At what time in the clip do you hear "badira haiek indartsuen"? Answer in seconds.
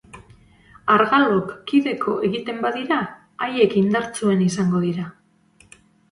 2.63-4.41